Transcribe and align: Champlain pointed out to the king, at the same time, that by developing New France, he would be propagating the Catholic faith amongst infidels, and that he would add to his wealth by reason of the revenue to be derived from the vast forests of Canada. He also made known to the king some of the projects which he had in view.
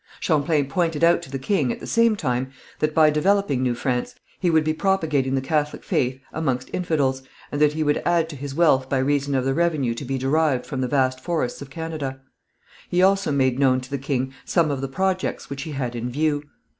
Champlain 0.19 0.65
pointed 0.67 1.03
out 1.03 1.21
to 1.21 1.29
the 1.29 1.37
king, 1.37 1.71
at 1.71 1.79
the 1.79 1.85
same 1.85 2.15
time, 2.15 2.49
that 2.79 2.95
by 2.95 3.11
developing 3.11 3.61
New 3.61 3.75
France, 3.75 4.15
he 4.39 4.49
would 4.49 4.63
be 4.63 4.73
propagating 4.73 5.35
the 5.35 5.41
Catholic 5.41 5.83
faith 5.83 6.19
amongst 6.33 6.71
infidels, 6.73 7.21
and 7.51 7.61
that 7.61 7.73
he 7.73 7.83
would 7.83 8.01
add 8.03 8.27
to 8.29 8.35
his 8.35 8.55
wealth 8.55 8.89
by 8.89 8.97
reason 8.97 9.35
of 9.35 9.45
the 9.45 9.53
revenue 9.53 9.93
to 9.93 10.03
be 10.03 10.17
derived 10.17 10.65
from 10.65 10.81
the 10.81 10.87
vast 10.87 11.19
forests 11.19 11.61
of 11.61 11.69
Canada. 11.69 12.19
He 12.89 13.03
also 13.03 13.31
made 13.31 13.59
known 13.59 13.79
to 13.79 13.91
the 13.91 13.99
king 13.99 14.33
some 14.43 14.71
of 14.71 14.81
the 14.81 14.87
projects 14.87 15.51
which 15.51 15.61
he 15.61 15.73
had 15.73 15.95
in 15.95 16.09
view. 16.09 16.45